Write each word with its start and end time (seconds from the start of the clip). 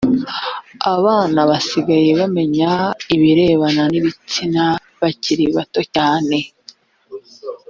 abana 0.95 1.39
basigaye 1.49 2.09
bamenya 2.19 2.71
ibirebana 3.15 3.83
n 3.91 3.93
ibitsina 3.99 4.63
bakiri 5.01 5.45
bato 5.55 5.81
cyane 5.95 6.37